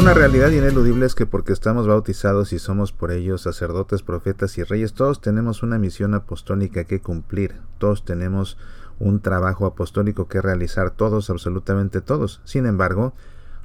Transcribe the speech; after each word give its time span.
Una 0.00 0.14
realidad 0.14 0.48
ineludible 0.48 1.04
es 1.04 1.14
que 1.14 1.26
porque 1.26 1.52
estamos 1.52 1.86
bautizados 1.86 2.54
y 2.54 2.58
somos 2.58 2.90
por 2.90 3.12
ellos 3.12 3.42
sacerdotes, 3.42 4.02
profetas 4.02 4.56
y 4.56 4.62
reyes, 4.62 4.94
todos 4.94 5.20
tenemos 5.20 5.62
una 5.62 5.78
misión 5.78 6.14
apostólica 6.14 6.84
que 6.84 7.02
cumplir, 7.02 7.56
todos 7.76 8.02
tenemos 8.06 8.56
un 8.98 9.20
trabajo 9.20 9.66
apostólico 9.66 10.26
que 10.26 10.40
realizar, 10.40 10.90
todos, 10.90 11.28
absolutamente 11.28 12.00
todos. 12.00 12.40
Sin 12.44 12.64
embargo, 12.64 13.12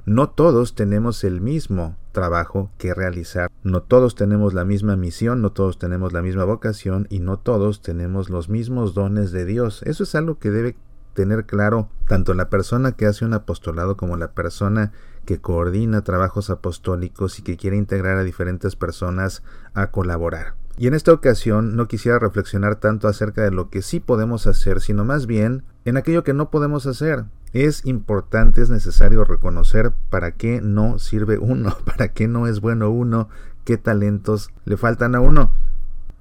no 0.04 0.28
todos 0.28 0.74
tenemos 0.74 1.24
el 1.24 1.40
mismo 1.40 1.96
trabajo 2.12 2.70
que 2.76 2.92
realizar, 2.92 3.50
no 3.62 3.80
todos 3.80 4.14
tenemos 4.14 4.52
la 4.52 4.66
misma 4.66 4.94
misión, 4.94 5.40
no 5.40 5.52
todos 5.52 5.78
tenemos 5.78 6.12
la 6.12 6.20
misma 6.20 6.44
vocación 6.44 7.06
y 7.08 7.20
no 7.20 7.38
todos 7.38 7.80
tenemos 7.80 8.28
los 8.28 8.50
mismos 8.50 8.92
dones 8.92 9.32
de 9.32 9.46
Dios. 9.46 9.82
Eso 9.84 10.02
es 10.02 10.14
algo 10.14 10.38
que 10.38 10.50
debe 10.50 10.76
tener 11.14 11.46
claro 11.46 11.88
tanto 12.06 12.34
la 12.34 12.50
persona 12.50 12.92
que 12.92 13.06
hace 13.06 13.24
un 13.24 13.32
apostolado 13.32 13.96
como 13.96 14.18
la 14.18 14.32
persona 14.32 14.92
que 15.26 15.38
coordina 15.38 16.02
trabajos 16.02 16.48
apostólicos 16.48 17.38
y 17.38 17.42
que 17.42 17.58
quiere 17.58 17.76
integrar 17.76 18.16
a 18.16 18.24
diferentes 18.24 18.76
personas 18.76 19.42
a 19.74 19.90
colaborar. 19.90 20.54
Y 20.78 20.86
en 20.86 20.94
esta 20.94 21.12
ocasión 21.12 21.76
no 21.76 21.88
quisiera 21.88 22.18
reflexionar 22.18 22.76
tanto 22.76 23.08
acerca 23.08 23.42
de 23.42 23.50
lo 23.50 23.70
que 23.70 23.82
sí 23.82 24.00
podemos 24.00 24.46
hacer, 24.46 24.80
sino 24.80 25.04
más 25.04 25.26
bien 25.26 25.64
en 25.84 25.96
aquello 25.96 26.22
que 26.22 26.34
no 26.34 26.50
podemos 26.50 26.86
hacer. 26.86 27.24
Es 27.52 27.86
importante, 27.86 28.60
es 28.60 28.68
necesario 28.68 29.24
reconocer 29.24 29.92
para 30.10 30.32
qué 30.32 30.60
no 30.60 30.98
sirve 30.98 31.38
uno, 31.38 31.76
para 31.84 32.08
qué 32.08 32.28
no 32.28 32.46
es 32.46 32.60
bueno 32.60 32.90
uno, 32.90 33.28
qué 33.64 33.78
talentos 33.78 34.50
le 34.64 34.76
faltan 34.76 35.14
a 35.14 35.20
uno. 35.20 35.52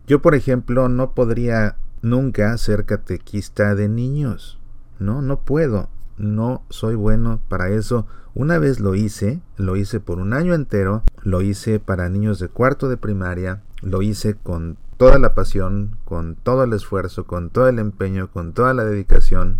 Yo, 0.07 0.21
por 0.21 0.35
ejemplo, 0.35 0.87
no 0.87 1.11
podría 1.11 1.77
nunca 2.01 2.57
ser 2.57 2.85
catequista 2.85 3.75
de 3.75 3.89
niños. 3.89 4.59
No, 4.99 5.21
no 5.21 5.41
puedo. 5.41 5.89
No 6.17 6.63
soy 6.69 6.95
bueno 6.95 7.39
para 7.47 7.69
eso. 7.69 8.07
Una 8.33 8.57
vez 8.59 8.79
lo 8.79 8.95
hice, 8.95 9.41
lo 9.57 9.75
hice 9.75 9.99
por 9.99 10.19
un 10.19 10.33
año 10.33 10.53
entero, 10.53 11.03
lo 11.23 11.41
hice 11.41 11.79
para 11.79 12.09
niños 12.09 12.39
de 12.39 12.49
cuarto 12.49 12.89
de 12.89 12.97
primaria, 12.97 13.61
lo 13.81 14.01
hice 14.01 14.35
con 14.35 14.77
toda 14.97 15.19
la 15.19 15.33
pasión, 15.33 15.97
con 16.05 16.35
todo 16.35 16.63
el 16.63 16.73
esfuerzo, 16.73 17.25
con 17.25 17.49
todo 17.49 17.67
el 17.67 17.79
empeño, 17.79 18.29
con 18.31 18.53
toda 18.53 18.73
la 18.73 18.83
dedicación. 18.83 19.59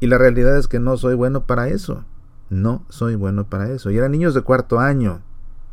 Y 0.00 0.06
la 0.06 0.18
realidad 0.18 0.56
es 0.56 0.68
que 0.68 0.78
no 0.78 0.96
soy 0.96 1.14
bueno 1.14 1.44
para 1.44 1.68
eso. 1.68 2.04
No 2.50 2.84
soy 2.88 3.14
bueno 3.14 3.44
para 3.44 3.70
eso. 3.70 3.90
Y 3.90 3.98
eran 3.98 4.12
niños 4.12 4.34
de 4.34 4.42
cuarto 4.42 4.78
año. 4.78 5.20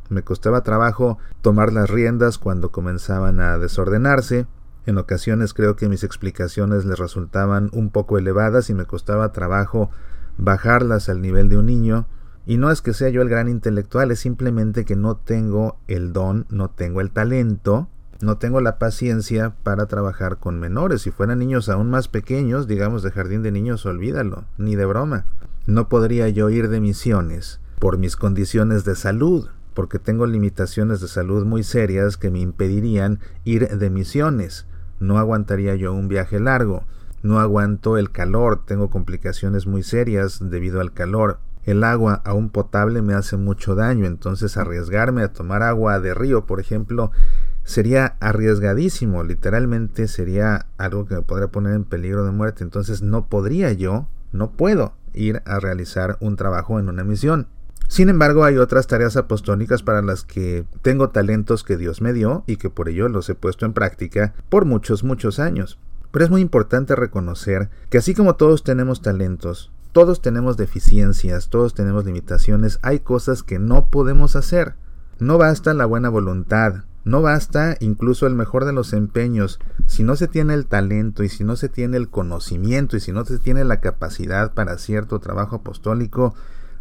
Me 0.10 0.24
costaba 0.24 0.62
trabajo 0.62 1.18
tomar 1.42 1.74
las 1.74 1.90
riendas 1.90 2.38
cuando 2.38 2.72
comenzaban 2.72 3.40
a 3.40 3.58
desordenarse. 3.58 4.46
En 4.86 4.98
ocasiones 4.98 5.54
creo 5.54 5.76
que 5.76 5.90
mis 5.90 6.04
explicaciones 6.04 6.86
les 6.86 7.00
resultaban 7.00 7.70
un 7.74 7.90
poco 7.90 8.18
elevadas 8.18 8.70
y 8.70 8.74
me 8.74 8.86
costaba 8.86 9.32
trabajo 9.32 9.90
bajarlas 10.38 11.10
al 11.10 11.22
nivel 11.22 11.50
de 11.50 11.58
un 11.58 11.66
niño. 11.66 12.08
Y 12.46 12.58
no 12.58 12.70
es 12.70 12.82
que 12.82 12.94
sea 12.94 13.10
yo 13.10 13.22
el 13.22 13.30
gran 13.30 13.50
intelectual, 13.50 14.12
es 14.12 14.20
simplemente 14.20 14.86
que 14.86 14.96
no 14.96 15.16
tengo 15.16 15.78
el 15.88 16.14
don, 16.14 16.46
no 16.50 16.70
tengo 16.70 17.02
el 17.02 17.10
talento, 17.10 17.90
no 18.22 18.38
tengo 18.38 18.62
la 18.62 18.78
paciencia 18.78 19.56
para 19.64 19.88
trabajar 19.88 20.38
con 20.38 20.60
menores. 20.60 21.02
Si 21.02 21.12
fueran 21.12 21.40
niños 21.40 21.70
aún 21.70 21.90
más 21.90 22.08
pequeños, 22.08 22.68
digamos 22.68 23.02
de 23.02 23.12
jardín 23.12 23.42
de 23.42 23.52
niños, 23.52 23.86
olvídalo, 23.86 24.46
ni 24.58 24.76
de 24.76 24.86
broma. 24.86 25.26
No 25.66 25.90
podría 25.90 26.30
yo 26.30 26.50
ir 26.52 26.70
de 26.70 26.80
misiones 26.80 27.60
por 27.80 27.98
mis 27.98 28.16
condiciones 28.16 28.86
de 28.86 28.96
salud, 28.96 29.50
porque 29.74 30.00
tengo 30.00 30.26
limitaciones 30.26 31.02
de 31.02 31.08
salud 31.08 31.46
muy 31.46 31.64
serias 31.64 32.18
que 32.18 32.32
me 32.32 32.40
impedirían 32.40 33.20
ir 33.44 33.68
de 33.68 33.90
misiones. 33.90 34.68
No 35.06 35.20
aguantaría 35.20 35.76
yo 35.76 35.94
un 35.94 36.08
viaje 36.08 36.40
largo. 36.40 36.84
No 37.22 37.40
aguanto 37.40 37.98
el 37.98 38.12
calor, 38.12 38.66
tengo 38.66 38.90
complicaciones 38.90 39.68
muy 39.68 39.84
serias 39.84 40.40
debido 40.42 40.82
al 40.82 40.94
calor. 40.94 41.40
El 41.64 41.84
agua 41.84 42.22
aún 42.26 42.50
potable 42.50 43.02
me 43.02 43.14
hace 43.14 43.38
mucho 43.38 43.74
daño, 43.74 44.06
entonces 44.06 44.58
arriesgarme 44.58 45.24
a 45.24 45.34
tomar 45.34 45.64
agua 45.64 46.00
de 46.00 46.14
río, 46.14 46.46
por 46.46 46.60
ejemplo, 46.60 47.12
sería 47.64 48.18
arriesgadísimo, 48.20 49.24
literalmente 49.24 50.08
sería 50.08 50.68
algo 50.78 51.06
que 51.06 51.16
me 51.16 51.22
podría 51.24 51.48
poner 51.48 51.74
en 51.74 51.84
peligro 51.84 52.24
de 52.24 52.32
muerte, 52.32 52.64
entonces 52.64 53.02
no 53.02 53.28
podría 53.28 53.74
yo, 53.74 54.08
no 54.32 54.52
puedo 54.52 54.94
ir 55.14 55.42
a 55.46 55.60
realizar 55.60 56.18
un 56.20 56.36
trabajo 56.36 56.80
en 56.80 56.90
una 56.90 57.04
misión. 57.04 57.48
Sin 57.88 58.10
embargo, 58.10 58.44
hay 58.44 58.58
otras 58.58 58.88
tareas 58.88 59.16
apostólicas 59.18 59.84
para 59.84 60.02
las 60.02 60.24
que 60.24 60.66
tengo 60.82 61.10
talentos 61.10 61.64
que 61.64 61.78
Dios 61.78 62.02
me 62.02 62.14
dio 62.14 62.44
y 62.48 62.58
que 62.58 62.70
por 62.70 62.90
ello 62.90 63.10
los 63.10 63.30
he 63.30 63.36
puesto 63.36 63.66
en 63.66 63.74
práctica 63.74 64.34
por 64.50 64.66
muchos, 64.66 65.04
muchos 65.04 65.40
años. 65.40 65.78
Pero 66.12 66.26
es 66.26 66.32
muy 66.32 66.42
importante 66.42 66.96
reconocer 66.96 67.70
que 67.90 67.98
así 67.98 68.14
como 68.14 68.36
todos 68.36 68.64
tenemos 68.64 69.02
talentos, 69.02 69.72
todos 69.92 70.22
tenemos 70.22 70.58
deficiencias, 70.58 71.50
todos 71.50 71.74
tenemos 71.74 72.06
limitaciones, 72.06 72.80
hay 72.82 73.00
cosas 73.00 73.44
que 73.44 73.60
no 73.60 73.90
podemos 73.90 74.36
hacer. 74.36 74.76
No 75.20 75.38
basta 75.38 75.74
la 75.74 75.86
buena 75.86 76.10
voluntad, 76.10 76.84
no 77.06 77.22
basta 77.22 77.78
incluso 77.80 78.28
el 78.28 78.34
mejor 78.34 78.66
de 78.66 78.74
los 78.74 78.92
empeños, 78.92 79.60
si 79.86 80.04
no 80.04 80.16
se 80.16 80.28
tiene 80.28 80.54
el 80.56 80.66
talento 80.66 81.24
y 81.24 81.30
si 81.30 81.44
no 81.44 81.56
se 81.56 81.70
tiene 81.70 81.98
el 81.98 82.10
conocimiento 82.10 82.98
y 82.98 83.00
si 83.00 83.12
no 83.12 83.24
se 83.24 83.38
tiene 83.38 83.64
la 83.64 83.80
capacidad 83.80 84.54
para 84.54 84.78
cierto 84.80 85.20
trabajo 85.20 85.58
apostólico, 85.58 86.34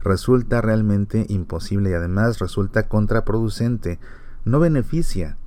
resulta 0.05 0.61
realmente 0.61 1.27
imposible 1.29 1.91
y 1.91 1.95
además 1.95 2.39
resulta 2.39 2.89
contraproducente. 2.89 3.99
No 4.45 4.61
beneficia 4.61 5.39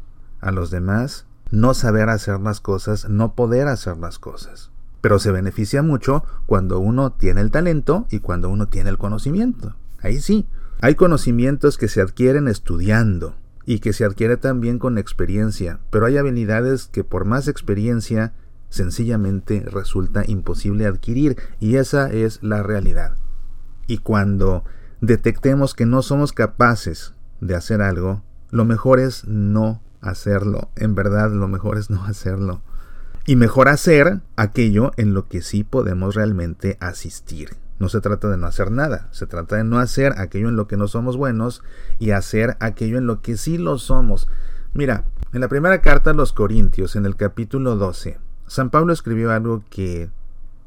a 0.42 0.52
los 0.52 0.72
demás 0.72 1.26
no 1.52 1.74
saber 1.74 2.10
hacer 2.10 2.42
las 2.42 2.60
cosas, 2.60 3.08
no 3.10 3.34
poder 3.34 3.68
hacer 3.68 3.98
las 3.98 4.20
cosas. 4.20 4.72
Pero 5.00 5.20
se 5.20 5.32
beneficia 5.32 5.82
mucho 5.82 6.26
cuando 6.46 6.80
uno 6.80 7.14
tiene 7.14 7.42
el 7.42 7.52
talento 7.52 8.08
y 8.10 8.20
cuando 8.20 8.50
uno 8.50 8.68
tiene 8.68 8.90
el 8.90 8.98
conocimiento. 8.98 9.76
Ahí 10.02 10.20
sí. 10.20 10.48
Hay 10.82 10.96
conocimientos 10.96 11.78
que 11.78 11.88
se 11.88 12.02
adquieren 12.02 12.48
estudiando, 12.48 13.36
y 13.68 13.80
que 13.80 13.92
se 13.92 14.06
adquiere 14.06 14.38
también 14.38 14.80
con 14.80 14.98
experiencia, 14.98 15.82
pero 15.92 16.06
hay 16.06 16.18
habilidades 16.18 16.88
que 16.88 17.04
por 17.04 17.26
más 17.26 17.50
experiencia 17.50 18.34
sencillamente 18.70 19.60
resulta 19.68 20.24
imposible 20.26 20.86
adquirir 20.86 21.36
y 21.60 21.76
esa 21.76 22.10
es 22.10 22.42
la 22.42 22.64
realidad. 22.64 23.18
Y 23.88 24.00
cuando 24.00 24.64
detectemos 25.02 25.74
que 25.74 25.86
no 25.86 26.02
somos 26.02 26.34
capaces 26.34 27.14
de 27.42 27.56
hacer 27.56 27.82
algo, 27.82 28.22
lo 28.52 28.66
mejor 28.66 29.00
es 29.00 29.26
no 29.26 29.82
hacerlo, 30.02 30.70
en 30.76 30.96
verdad 30.96 31.32
lo 31.32 31.48
mejor 31.48 31.78
es 31.78 31.90
no 31.90 32.04
hacerlo. 32.06 32.62
Y 33.26 33.36
mejor 33.36 33.68
hacer 33.68 34.22
aquello 34.36 34.92
en 34.96 35.14
lo 35.14 35.28
que 35.28 35.42
sí 35.42 35.64
podemos 35.64 36.16
realmente 36.16 36.78
asistir. 36.80 37.58
No 37.80 37.90
se 37.90 38.02
trata 38.02 38.30
de 38.30 38.38
no 38.38 38.48
hacer 38.48 38.72
nada, 38.72 39.08
se 39.12 39.28
trata 39.28 39.58
de 39.58 39.64
no 39.64 39.80
hacer 39.80 40.14
aquello 40.18 40.50
en 40.50 40.56
lo 40.56 40.68
que 40.68 40.78
no 40.78 40.88
somos 40.88 41.18
buenos 41.18 41.62
y 42.00 42.12
hacer 42.12 42.58
aquello 42.60 42.98
en 42.98 43.06
lo 43.06 43.22
que 43.22 43.38
sí 43.38 43.58
lo 43.58 43.78
somos. 43.78 44.28
Mira, 44.74 45.06
en 45.34 45.42
la 45.42 45.48
primera 45.48 45.82
carta 45.82 46.12
a 46.12 46.14
los 46.14 46.34
Corintios, 46.34 46.96
en 46.96 47.06
el 47.06 47.16
capítulo 47.16 47.76
12, 47.76 48.18
San 48.48 48.70
Pablo 48.70 48.94
escribió 48.94 49.32
algo 49.32 49.64
que 49.70 50.10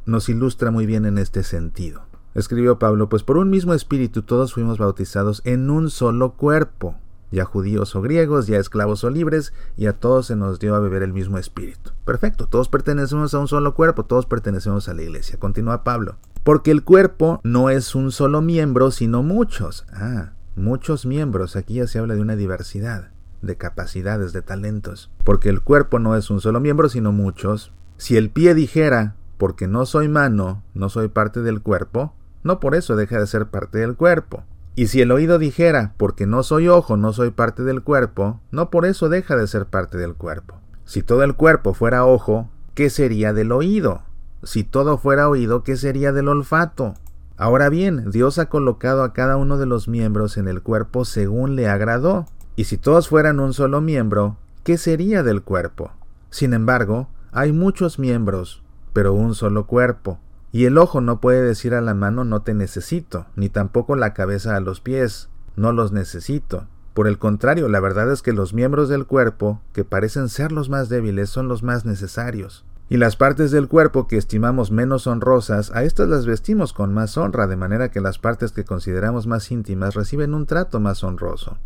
nos 0.05 0.29
ilustra 0.29 0.71
muy 0.71 0.87
bien 0.87 1.07
en 1.07 1.19
este 1.19 1.43
sentido. 1.43 2.03
Escribió 2.35 2.79
Pablo, 2.79 3.09
pues 3.09 3.23
por 3.23 3.37
un 3.37 3.51
mismo 3.51 3.75
espíritu 3.75 4.23
todos 4.23 4.55
fuimos 4.55 4.79
bautizados 4.79 5.43
en 5.45 5.71
un 5.71 5.91
solo 5.91 6.33
cuerpo 6.33 6.97
ya 7.31 7.45
judíos 7.45 7.95
o 7.95 8.03
griegos, 8.03 8.47
ya 8.47 8.59
esclavos 8.59 9.05
o 9.05 9.11
libres, 9.11 9.53
y 9.77 9.87
a 9.87 9.95
todos 9.95 10.27
se 10.27 10.37
nos 10.37 10.59
dio 10.59 10.75
a 10.75 10.81
beber 10.81 11.03
el 11.03 11.13
mismo 11.13 11.39
espíritu. 11.39 11.93
Perfecto, 12.05 12.47
todos 12.47 12.69
pertenecemos 12.69 13.35
a 13.35 13.39
un 13.39 13.49
solo 13.49 13.75
cuerpo, 13.75 14.05
todos 14.05 14.27
pertenecemos 14.27 14.89
a 14.89 14.95
la 14.95 15.03
iglesia. 15.03 15.39
Continúa 15.39 15.85
Pablo. 15.85 16.17
Porque 16.43 16.71
el 16.71 16.83
cuerpo 16.83 17.41
no 17.45 17.71
es 17.71 17.95
un 17.95 18.13
solo 18.13 18.41
miembro, 18.43 18.91
sino 18.91 19.23
muchos. 19.23 19.87
Ah, 19.93 20.33
muchos 20.57 21.07
miembros. 21.07 21.55
Aquí 21.55 21.75
ya 21.75 21.87
se 21.87 21.99
habla 21.99 22.15
de 22.15 22.21
una 22.21 22.37
diversidad 22.37 23.11
de 23.43 23.57
capacidades, 23.57 24.33
de 24.33 24.43
talentos. 24.43 25.11
Porque 25.25 25.49
el 25.49 25.61
cuerpo 25.63 25.99
no 25.99 26.17
es 26.17 26.31
un 26.31 26.41
solo 26.41 26.61
miembro, 26.61 26.89
sino 26.89 27.13
muchos. 27.13 27.73
Si 27.97 28.17
el 28.17 28.31
pie 28.31 28.55
dijera, 28.55 29.17
porque 29.37 29.69
no 29.69 29.87
soy 29.87 30.09
mano, 30.09 30.63
no 30.75 30.89
soy 30.89 31.09
parte 31.09 31.43
del 31.43 31.63
cuerpo, 31.63 32.15
no 32.43 32.61
por 32.61 32.75
eso 32.75 32.97
deja 32.97 33.19
de 33.19 33.27
ser 33.27 33.47
parte 33.47 33.79
del 33.79 33.97
cuerpo. 33.97 34.45
Y 34.77 34.87
si 34.87 35.01
el 35.03 35.11
oído 35.11 35.39
dijera, 35.39 35.95
porque 35.97 36.27
no 36.27 36.43
soy 36.43 36.69
ojo, 36.69 36.97
no 36.97 37.13
soy 37.13 37.31
parte 37.31 37.63
del 37.65 37.83
cuerpo, 37.83 38.41
no 38.51 38.71
por 38.71 38.87
eso 38.87 39.09
deja 39.09 39.37
de 39.37 39.47
ser 39.47 39.67
parte 39.67 39.99
del 39.99 40.15
cuerpo. 40.15 40.57
Si 40.85 41.03
todo 41.03 41.23
el 41.23 41.35
cuerpo 41.35 41.75
fuera 41.75 42.05
ojo, 42.05 42.49
¿qué 42.75 42.89
sería 42.89 43.33
del 43.33 43.53
oído? 43.53 44.03
Si 44.43 44.65
todo 44.65 44.97
fuera 44.97 45.29
oído, 45.29 45.63
¿qué 45.65 45.77
sería 45.77 46.13
del 46.13 46.29
olfato? 46.29 46.95
Ahora 47.37 47.69
bien, 47.69 48.11
Dios 48.11 48.39
ha 48.39 48.47
colocado 48.47 49.03
a 49.03 49.13
cada 49.13 49.37
uno 49.37 49.59
de 49.59 49.67
los 49.67 49.89
miembros 49.89 50.37
en 50.37 50.49
el 50.49 50.63
cuerpo 50.63 51.05
según 51.05 51.57
le 51.57 51.69
agradó. 51.69 52.27
Y 52.57 52.65
si 52.65 52.77
todos 52.77 53.09
fueran 53.09 53.41
un 53.41 53.53
solo 53.55 53.81
miembro, 53.81 54.37
¿qué 54.63 54.77
sería 54.79 55.23
del 55.23 55.43
cuerpo? 55.43 55.91
Sin 56.31 56.55
embargo, 56.55 57.09
hay 57.33 57.53
muchos 57.53 57.99
miembros, 57.99 58.63
pero 58.93 59.15
un 59.15 59.35
solo 59.35 59.67
cuerpo. 59.67 60.19
Y 60.53 60.65
el 60.65 60.79
ojo 60.79 61.01
no 61.01 61.21
puede 61.21 61.43
decir 61.43 61.75
a 61.75 61.81
la 61.81 61.95
mano 61.95 62.25
no 62.25 62.43
te 62.43 62.55
necesito, 62.55 63.27
ni 63.37 63.49
tampoco 63.49 63.95
la 63.95 64.15
cabeza 64.15 64.57
a 64.57 64.61
los 64.61 64.81
pies, 64.81 65.29
no 65.57 65.73
los 65.73 65.93
necesito. 65.93 66.67
Por 66.95 67.07
el 67.07 67.19
contrario, 67.19 67.69
la 67.69 67.79
verdad 67.79 68.11
es 68.13 68.21
que 68.21 68.33
los 68.33 68.53
miembros 68.53 68.89
del 68.89 69.07
cuerpo, 69.07 69.61
que 69.73 69.85
parecen 69.85 70.29
ser 70.29 70.51
los 70.51 70.69
más 70.69 70.89
débiles, 70.89 71.31
son 71.31 71.47
los 71.47 71.63
más 71.63 71.85
necesarios. 71.85 72.65
Y 72.89 72.97
las 72.97 73.15
partes 73.15 73.53
del 73.53 73.69
cuerpo 73.69 74.09
que 74.09 74.17
estimamos 74.17 74.73
menos 74.73 75.07
honrosas, 75.07 75.71
a 75.73 75.85
estas 75.85 76.09
las 76.09 76.27
vestimos 76.27 76.73
con 76.73 76.93
más 76.93 77.17
honra, 77.17 77.47
de 77.47 77.55
manera 77.55 77.93
que 77.93 78.01
las 78.01 78.19
partes 78.19 78.51
que 78.51 78.65
consideramos 78.65 79.29
más 79.29 79.49
íntimas 79.53 79.95
reciben 79.95 80.35
un 80.35 80.47
trato 80.47 80.81
más 80.81 81.05
honroso, 81.05 81.59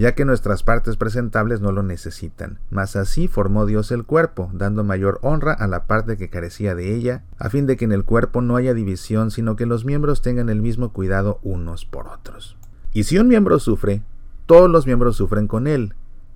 ya 0.00 0.14
que 0.14 0.24
nuestras 0.24 0.62
partes 0.62 0.96
presentables 0.96 1.60
no 1.60 1.72
lo 1.72 1.82
necesitan. 1.82 2.58
Mas 2.70 2.96
así 2.96 3.28
formó 3.28 3.66
Dios 3.66 3.92
el 3.92 4.06
cuerpo, 4.06 4.48
dando 4.54 4.82
mayor 4.82 5.18
honra 5.20 5.52
a 5.52 5.66
la 5.66 5.84
parte 5.84 6.16
que 6.16 6.30
carecía 6.30 6.74
de 6.74 6.94
ella, 6.94 7.22
a 7.36 7.50
fin 7.50 7.66
de 7.66 7.76
que 7.76 7.84
en 7.84 7.92
el 7.92 8.06
cuerpo 8.06 8.40
no 8.40 8.56
haya 8.56 8.72
división, 8.72 9.30
sino 9.30 9.56
que 9.56 9.66
los 9.66 9.84
miembros 9.84 10.22
tengan 10.22 10.48
el 10.48 10.62
mismo 10.62 10.94
cuidado 10.94 11.38
unos 11.42 11.84
por 11.84 12.08
otros. 12.08 12.56
Y 12.94 13.02
si 13.02 13.18
un 13.18 13.28
miembro 13.28 13.58
sufre, 13.58 14.00
todos 14.46 14.70
los 14.70 14.86
miembros 14.86 15.16
sufren 15.16 15.46
con 15.46 15.66
él, 15.66 15.92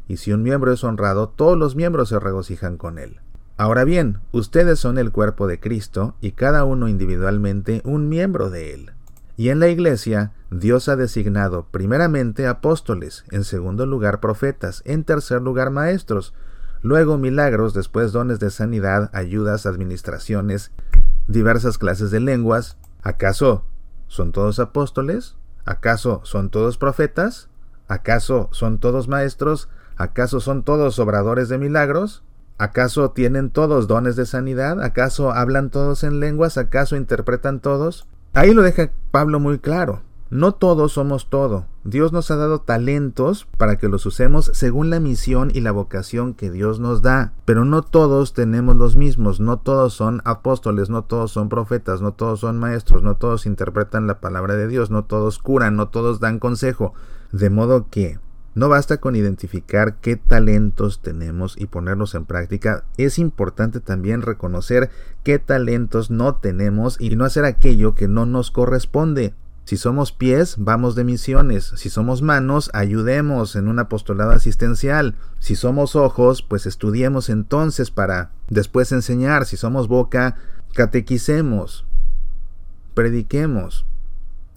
y 0.08 0.18
si 0.18 0.34
un 0.34 0.42
miembro 0.42 0.70
es 0.70 0.84
honrado, 0.84 1.30
todos 1.30 1.56
los 1.56 1.74
miembros 1.74 2.10
se 2.10 2.20
regocijan 2.20 2.76
con 2.76 2.98
él. 2.98 3.20
Ahora 3.56 3.84
bien, 3.84 4.18
ustedes 4.30 4.78
son 4.78 4.98
el 4.98 5.10
cuerpo 5.10 5.46
de 5.46 5.58
Cristo 5.58 6.16
y 6.20 6.32
cada 6.32 6.64
uno 6.64 6.86
individualmente 6.86 7.80
un 7.86 8.10
miembro 8.10 8.50
de 8.50 8.74
él. 8.74 8.90
Y 9.36 9.48
en 9.48 9.58
la 9.58 9.68
Iglesia, 9.68 10.32
Dios 10.50 10.88
ha 10.88 10.94
designado 10.94 11.66
primeramente 11.70 12.46
apóstoles, 12.46 13.24
en 13.30 13.42
segundo 13.42 13.84
lugar 13.84 14.20
profetas, 14.20 14.82
en 14.84 15.02
tercer 15.02 15.42
lugar 15.42 15.70
maestros, 15.70 16.34
luego 16.82 17.18
milagros, 17.18 17.74
después 17.74 18.12
dones 18.12 18.38
de 18.38 18.50
sanidad, 18.50 19.10
ayudas, 19.12 19.66
administraciones, 19.66 20.70
diversas 21.26 21.78
clases 21.78 22.12
de 22.12 22.20
lenguas. 22.20 22.76
¿Acaso 23.02 23.64
son 24.06 24.30
todos 24.30 24.60
apóstoles? 24.60 25.36
¿Acaso 25.64 26.20
son 26.24 26.50
todos 26.50 26.78
profetas? 26.78 27.48
¿Acaso 27.88 28.48
son 28.52 28.78
todos 28.78 29.08
maestros? 29.08 29.68
¿Acaso 29.96 30.40
son 30.40 30.62
todos 30.62 30.98
obradores 31.00 31.48
de 31.48 31.58
milagros? 31.58 32.22
¿Acaso 32.56 33.10
tienen 33.10 33.50
todos 33.50 33.88
dones 33.88 34.14
de 34.14 34.26
sanidad? 34.26 34.80
¿Acaso 34.80 35.32
hablan 35.32 35.70
todos 35.70 36.04
en 36.04 36.20
lenguas? 36.20 36.56
¿Acaso 36.56 36.94
interpretan 36.94 37.58
todos? 37.58 38.06
Ahí 38.34 38.52
lo 38.52 38.62
deja 38.62 38.90
Pablo 39.12 39.38
muy 39.38 39.60
claro. 39.60 40.02
No 40.28 40.50
todos 40.52 40.90
somos 40.90 41.30
todo. 41.30 41.66
Dios 41.84 42.12
nos 42.12 42.32
ha 42.32 42.36
dado 42.36 42.60
talentos 42.60 43.46
para 43.58 43.76
que 43.78 43.88
los 43.88 44.04
usemos 44.06 44.50
según 44.54 44.90
la 44.90 44.98
misión 44.98 45.52
y 45.54 45.60
la 45.60 45.70
vocación 45.70 46.34
que 46.34 46.50
Dios 46.50 46.80
nos 46.80 47.00
da. 47.00 47.32
Pero 47.44 47.64
no 47.64 47.82
todos 47.82 48.32
tenemos 48.32 48.74
los 48.74 48.96
mismos. 48.96 49.38
No 49.38 49.58
todos 49.58 49.94
son 49.94 50.20
apóstoles, 50.24 50.90
no 50.90 51.04
todos 51.04 51.30
son 51.30 51.48
profetas, 51.48 52.00
no 52.00 52.12
todos 52.12 52.40
son 52.40 52.58
maestros, 52.58 53.04
no 53.04 53.14
todos 53.14 53.46
interpretan 53.46 54.08
la 54.08 54.18
palabra 54.18 54.56
de 54.56 54.66
Dios, 54.66 54.90
no 54.90 55.04
todos 55.04 55.38
curan, 55.38 55.76
no 55.76 55.86
todos 55.86 56.18
dan 56.18 56.40
consejo. 56.40 56.92
De 57.30 57.50
modo 57.50 57.86
que 57.88 58.18
no 58.54 58.68
basta 58.68 58.98
con 58.98 59.16
identificar 59.16 59.96
qué 60.00 60.16
talentos 60.16 61.00
tenemos 61.02 61.56
y 61.58 61.66
ponerlos 61.66 62.14
en 62.14 62.24
práctica, 62.24 62.84
es 62.96 63.18
importante 63.18 63.80
también 63.80 64.22
reconocer 64.22 64.90
qué 65.24 65.38
talentos 65.38 66.10
no 66.10 66.36
tenemos 66.36 67.00
y 67.00 67.16
no 67.16 67.24
hacer 67.24 67.44
aquello 67.44 67.94
que 67.94 68.06
no 68.06 68.26
nos 68.26 68.50
corresponde. 68.50 69.34
Si 69.64 69.78
somos 69.78 70.12
pies, 70.12 70.56
vamos 70.58 70.94
de 70.94 71.04
misiones. 71.04 71.72
Si 71.76 71.88
somos 71.88 72.20
manos, 72.20 72.70
ayudemos 72.74 73.56
en 73.56 73.66
un 73.66 73.78
apostolado 73.78 74.32
asistencial. 74.32 75.14
Si 75.38 75.56
somos 75.56 75.96
ojos, 75.96 76.42
pues 76.42 76.66
estudiemos 76.66 77.30
entonces 77.30 77.90
para 77.90 78.30
después 78.50 78.92
enseñar. 78.92 79.46
Si 79.46 79.56
somos 79.56 79.88
boca, 79.88 80.36
catequicemos, 80.74 81.86
prediquemos. 82.92 83.86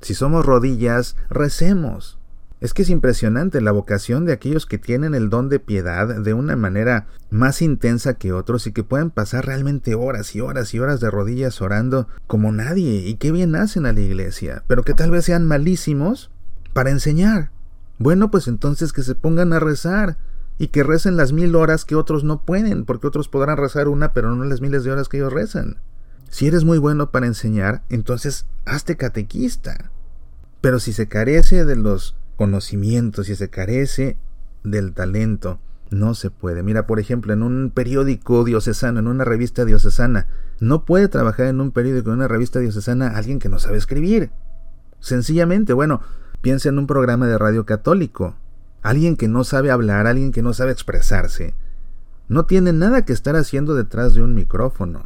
Si 0.01 0.13
somos 0.13 0.45
rodillas, 0.45 1.15
recemos. 1.29 2.19
Es 2.59 2.73
que 2.73 2.81
es 2.81 2.89
impresionante 2.89 3.61
la 3.61 3.71
vocación 3.71 4.25
de 4.25 4.33
aquellos 4.33 4.65
que 4.65 4.79
tienen 4.79 5.13
el 5.13 5.29
don 5.29 5.47
de 5.47 5.59
piedad 5.59 6.07
de 6.07 6.33
una 6.33 6.55
manera 6.55 7.05
más 7.29 7.61
intensa 7.61 8.15
que 8.15 8.33
otros 8.33 8.65
y 8.65 8.71
que 8.71 8.83
pueden 8.83 9.11
pasar 9.11 9.45
realmente 9.45 9.93
horas 9.93 10.35
y 10.35 10.41
horas 10.41 10.73
y 10.73 10.79
horas 10.79 10.99
de 10.99 11.11
rodillas 11.11 11.61
orando 11.61 12.07
como 12.25 12.51
nadie 12.51 13.07
y 13.07 13.15
qué 13.15 13.31
bien 13.31 13.55
hacen 13.55 13.85
a 13.85 13.93
la 13.93 13.99
iglesia, 13.99 14.63
pero 14.67 14.81
que 14.81 14.95
tal 14.95 15.11
vez 15.11 15.25
sean 15.25 15.45
malísimos 15.45 16.31
para 16.73 16.89
enseñar. 16.89 17.51
Bueno, 17.99 18.31
pues 18.31 18.47
entonces 18.47 18.91
que 18.91 19.03
se 19.03 19.13
pongan 19.13 19.53
a 19.53 19.59
rezar 19.59 20.17
y 20.57 20.69
que 20.69 20.83
recen 20.83 21.15
las 21.15 21.33
mil 21.33 21.55
horas 21.55 21.85
que 21.85 21.95
otros 21.95 22.23
no 22.23 22.43
pueden, 22.43 22.85
porque 22.85 23.07
otros 23.07 23.29
podrán 23.29 23.57
rezar 23.57 23.87
una, 23.87 24.13
pero 24.13 24.33
no 24.35 24.43
las 24.45 24.61
miles 24.61 24.83
de 24.83 24.91
horas 24.91 25.09
que 25.09 25.17
ellos 25.17 25.33
rezan. 25.33 25.77
Si 26.29 26.47
eres 26.47 26.63
muy 26.63 26.79
bueno 26.79 27.11
para 27.11 27.27
enseñar, 27.27 27.83
entonces 27.89 28.45
hazte 28.65 28.97
catequista. 28.97 29.91
Pero 30.61 30.79
si 30.79 30.91
se 30.91 31.07
carece 31.07 31.63
de 31.63 31.75
los 31.75 32.16
conocimiento, 32.37 33.23
si 33.23 33.35
se 33.35 33.49
carece 33.49 34.15
del 34.63 34.93
talento, 34.93 35.59
no 35.89 36.13
se 36.13 36.29
puede. 36.29 36.63
Mira, 36.63 36.87
por 36.87 36.99
ejemplo, 36.99 37.33
en 37.33 37.43
un 37.43 37.71
periódico 37.73 38.43
diocesano, 38.43 38.99
en 38.99 39.07
una 39.07 39.25
revista 39.25 39.65
diocesana, 39.65 40.27
no 40.59 40.85
puede 40.85 41.07
trabajar 41.07 41.47
en 41.47 41.59
un 41.59 41.71
periódico, 41.71 42.09
en 42.09 42.17
una 42.17 42.27
revista 42.27 42.59
diocesana, 42.59 43.17
alguien 43.17 43.39
que 43.39 43.49
no 43.49 43.59
sabe 43.59 43.77
escribir. 43.77 44.31
Sencillamente, 44.99 45.73
bueno, 45.73 46.01
piensa 46.41 46.69
en 46.69 46.79
un 46.79 46.87
programa 46.87 47.27
de 47.27 47.37
radio 47.37 47.65
católico. 47.65 48.35
Alguien 48.81 49.17
que 49.17 49.27
no 49.27 49.43
sabe 49.43 49.71
hablar, 49.71 50.07
alguien 50.07 50.31
que 50.31 50.41
no 50.41 50.53
sabe 50.53 50.71
expresarse. 50.71 51.53
No 52.29 52.45
tiene 52.45 52.73
nada 52.73 53.05
que 53.05 53.13
estar 53.13 53.35
haciendo 53.35 53.73
detrás 53.73 54.13
de 54.13 54.21
un 54.21 54.35
micrófono. 54.35 55.05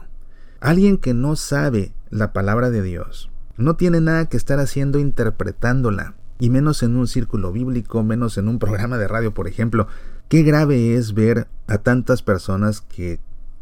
Alguien 0.59 0.97
que 0.97 1.13
no 1.13 1.35
sabe 1.35 1.93
la 2.09 2.33
palabra 2.33 2.69
de 2.69 2.81
Dios. 2.81 3.29
No 3.57 3.75
tiene 3.75 4.01
nada 4.01 4.25
que 4.27 4.37
estar 4.37 4.59
haciendo 4.59 4.99
interpretándola 4.99 6.15
y 6.41 6.49
menos 6.49 6.81
en 6.81 6.95
un 6.95 7.07
círculo 7.07 7.51
bíblico, 7.51 8.01
menos 8.01 8.35
en 8.39 8.47
un 8.47 8.57
programa 8.57 8.97
de 8.97 9.07
radio, 9.07 9.31
por 9.31 9.47
ejemplo. 9.47 9.85
Qué 10.27 10.41
grave 10.41 10.95
es 10.95 11.13
ver 11.13 11.47
a 11.67 11.77
tantas 11.77 12.23
personas 12.23 12.81
que 12.81 13.19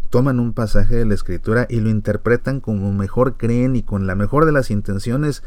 toman 0.10 0.40
un 0.40 0.54
pasaje 0.54 0.96
de 0.96 1.06
la 1.06 1.14
escritura 1.14 1.68
y 1.70 1.82
lo 1.82 1.90
interpretan 1.90 2.62
como 2.62 2.94
mejor 2.94 3.36
creen 3.36 3.76
y 3.76 3.84
con 3.84 4.08
la 4.08 4.16
mejor 4.16 4.46
de 4.46 4.54
las 4.54 4.72
intenciones, 4.72 5.44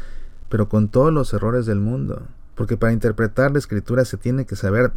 pero 0.47 0.69
con 0.69 0.89
todos 0.89 1.11
los 1.11 1.33
errores 1.33 1.65
del 1.65 1.79
mundo. 1.79 2.21
Porque 2.53 2.77
para 2.77 2.93
interpretar 2.93 3.51
la 3.51 3.57
escritura 3.57 4.05
se 4.05 4.17
tiene 4.17 4.45
que 4.45 4.55
saber 4.55 4.91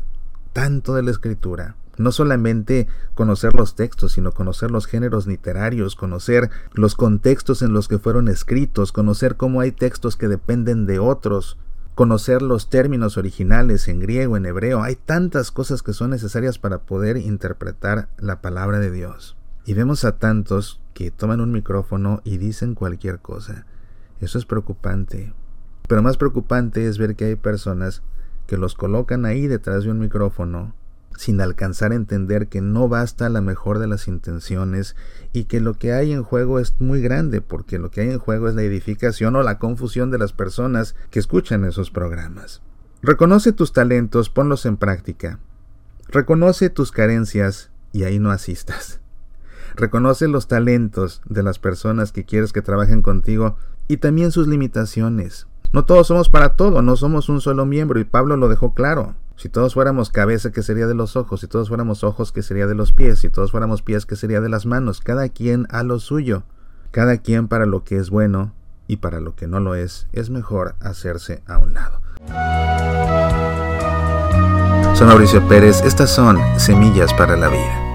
tanto 0.53 0.95
de 0.95 1.05
la 1.05 1.13
escritura. 1.13 1.77
No 1.97 2.13
solamente 2.13 2.87
conocer 3.15 3.55
los 3.55 3.77
textos, 3.77 4.13
sino 4.13 4.33
conocer 4.33 4.71
los 4.71 4.85
géneros 4.85 5.27
literarios, 5.27 5.97
conocer 5.97 6.51
los 6.75 6.97
contextos 6.97 7.63
en 7.63 7.73
los 7.73 7.89
que 7.89 7.99
fueron 7.99 8.29
escritos, 8.29 8.93
conocer 8.93 9.37
cómo 9.37 9.63
hay 9.63 9.73
textos 9.73 10.17
que 10.17 10.29
dependen 10.29 10.85
de 10.85 10.99
otros, 10.99 11.57
conocer 11.97 12.43
los 12.43 12.69
términos 12.69 13.17
originales 13.17 13.89
en 13.89 14.01
griego, 14.01 14.37
en 14.37 14.45
hebreo. 14.45 14.83
Hay 14.83 14.97
tantas 14.97 15.51
cosas 15.51 15.83
que 15.83 15.95
son 15.95 16.11
necesarias 16.11 16.59
para 16.59 16.83
poder 16.83 17.17
interpretar 17.17 18.11
la 18.19 18.43
palabra 18.43 18.79
de 18.79 18.91
Dios. 18.91 19.35
Y 19.65 19.73
vemos 19.73 20.05
a 20.05 20.19
tantos 20.19 20.79
que 20.93 21.11
toman 21.11 21.41
un 21.41 21.53
micrófono 21.53 22.21
y 22.23 22.37
dicen 22.37 22.75
cualquier 22.75 23.21
cosa. 23.21 23.65
Eso 24.21 24.39
es 24.39 24.45
preocupante. 24.45 25.33
Pero 25.89 26.03
más 26.03 26.19
preocupante 26.19 26.87
es 26.87 26.99
ver 26.99 27.17
que 27.17 27.25
hay 27.25 27.35
personas 27.35 28.03
que 28.47 28.59
los 28.59 28.75
colocan 28.75 29.25
ahí 29.25 29.47
detrás 29.47 29.85
de 29.85 29.91
un 29.91 29.99
micrófono 29.99 30.75
sin 31.17 31.41
alcanzar 31.41 31.93
a 31.93 31.97
entender 31.97 32.49
que 32.49 32.61
no 32.61 32.89
basta 32.89 33.29
la 33.29 33.41
mejor 33.41 33.79
de 33.79 33.87
las 33.87 34.09
intenciones 34.09 34.97
y 35.33 35.45
que 35.45 35.61
lo 35.61 35.75
que 35.75 35.93
hay 35.93 36.13
en 36.13 36.23
juego 36.23 36.59
es 36.59 36.75
muy 36.81 37.01
grande, 37.01 37.41
porque 37.41 37.79
lo 37.79 37.91
que 37.91 38.03
hay 38.03 38.11
en 38.11 38.19
juego 38.19 38.49
es 38.49 38.55
la 38.55 38.63
edificación 38.63 39.37
o 39.37 39.43
la 39.43 39.59
confusión 39.59 40.11
de 40.11 40.19
las 40.19 40.33
personas 40.33 40.95
que 41.11 41.19
escuchan 41.19 41.65
esos 41.65 41.91
programas. 41.91 42.63
Reconoce 43.03 43.53
tus 43.53 43.73
talentos, 43.73 44.31
ponlos 44.31 44.67
en 44.67 44.77
práctica. 44.77 45.39
Reconoce 46.09 46.71
tus 46.71 46.93
carencias 46.93 47.71
y 47.93 48.05
ahí 48.05 48.19
no 48.19 48.31
asistas. 48.31 49.01
Reconoce 49.75 50.29
los 50.29 50.49
talentos 50.49 51.21
de 51.27 51.43
las 51.43 51.59
personas 51.59 52.13
que 52.13 52.25
quieres 52.25 52.53
que 52.53 52.63
trabajen 52.63 53.03
contigo 53.03 53.57
y 53.89 53.99
también 53.99 54.33
sus 54.33 54.49
limitaciones. 54.49 55.47
No 55.73 55.85
todos 55.85 56.07
somos 56.07 56.29
para 56.29 56.57
todo, 56.57 56.83
no 56.83 56.97
somos 56.97 57.29
un 57.29 57.41
solo 57.41 57.67
miembro 57.67 58.01
y 58.01 58.05
Pablo 58.05 58.37
lo 58.37 58.49
dejó 58.49 58.75
claro. 58.75 59.15
Si 59.37 59.49
todos 59.51 59.75
fuéramos 59.75 60.11
cabeza, 60.11 60.51
¿qué 60.51 60.63
sería 60.63 60.87
de 60.87 60.95
los 60.95 61.15
ojos? 61.17 61.41
Si 61.41 61.47
todos 61.47 61.69
fuéramos 61.69 62.05
ojos, 62.05 62.33
¿qué 62.33 62.43
sería 62.43 62.67
de 62.67 62.75
los 62.75 62.93
pies? 62.93 63.19
Si 63.19 63.29
todos 63.29 63.51
fuéramos 63.51 63.83
pies, 63.83 64.07
¿qué 64.07 64.17
sería 64.17 64.41
de 64.41 64.49
las 64.49 64.65
manos? 64.65 65.01
Cada 65.01 65.29
quien 65.29 65.67
a 65.71 65.83
lo 65.83 65.99
suyo. 65.99 66.45
Cada 66.91 67.19
quien 67.19 67.49
para 67.49 67.67
lo 67.67 67.85
que 67.85 67.97
es 67.97 68.09
bueno 68.09 68.53
y 68.89 68.97
para 68.97 69.21
lo 69.21 69.35
que 69.35 69.47
no 69.47 69.61
lo 69.61 69.75
es, 69.75 70.07
es 70.13 70.31
mejor 70.31 70.77
hacerse 70.81 71.43
a 71.47 71.59
un 71.59 71.75
lado. 71.75 72.01
Soy 74.95 75.07
Mauricio 75.07 75.47
Pérez, 75.47 75.83
estas 75.83 76.09
son 76.09 76.39
Semillas 76.57 77.13
para 77.13 77.37
la 77.37 77.49
Vida. 77.49 77.86